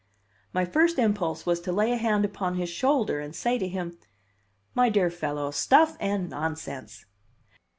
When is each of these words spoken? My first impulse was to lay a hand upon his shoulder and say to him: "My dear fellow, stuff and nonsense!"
My 0.51 0.65
first 0.65 0.97
impulse 0.97 1.45
was 1.45 1.59
to 1.61 1.71
lay 1.71 1.91
a 1.91 1.95
hand 1.97 2.25
upon 2.25 2.55
his 2.55 2.69
shoulder 2.71 3.19
and 3.19 3.35
say 3.35 3.59
to 3.59 3.67
him: 3.67 3.99
"My 4.73 4.89
dear 4.89 5.11
fellow, 5.11 5.51
stuff 5.51 5.95
and 5.99 6.27
nonsense!" 6.31 7.05